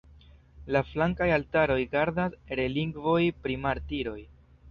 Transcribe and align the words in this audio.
La 0.75 0.79
flankaj 0.91 1.27
altaroj 1.33 1.77
gardas 1.91 2.39
relikvojn 2.61 3.39
pri 3.45 3.59
martiroj. 3.67 4.19